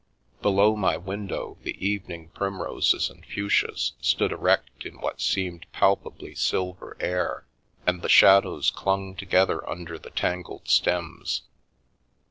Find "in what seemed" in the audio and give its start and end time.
4.83-5.71